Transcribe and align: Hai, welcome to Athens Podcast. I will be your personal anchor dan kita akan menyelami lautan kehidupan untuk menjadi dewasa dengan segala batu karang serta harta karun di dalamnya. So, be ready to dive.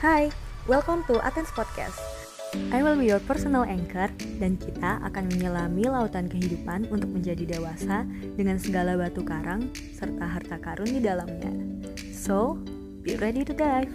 Hai, 0.00 0.32
welcome 0.64 1.04
to 1.12 1.20
Athens 1.20 1.52
Podcast. 1.52 2.00
I 2.72 2.80
will 2.80 2.96
be 2.96 3.12
your 3.12 3.20
personal 3.20 3.68
anchor 3.68 4.08
dan 4.40 4.56
kita 4.56 4.96
akan 5.04 5.28
menyelami 5.28 5.92
lautan 5.92 6.24
kehidupan 6.24 6.88
untuk 6.88 7.12
menjadi 7.12 7.44
dewasa 7.44 8.08
dengan 8.32 8.56
segala 8.56 8.96
batu 8.96 9.20
karang 9.20 9.68
serta 9.92 10.24
harta 10.24 10.56
karun 10.56 10.88
di 10.88 11.04
dalamnya. 11.04 11.52
So, 12.16 12.56
be 13.04 13.20
ready 13.20 13.44
to 13.44 13.52
dive. 13.52 13.92